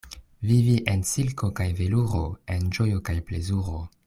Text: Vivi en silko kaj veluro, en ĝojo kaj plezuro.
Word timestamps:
Vivi 0.51 0.77
en 0.93 1.03
silko 1.09 1.51
kaj 1.61 1.69
veluro, 1.83 2.25
en 2.57 2.69
ĝojo 2.79 3.07
kaj 3.11 3.21
plezuro. 3.31 3.81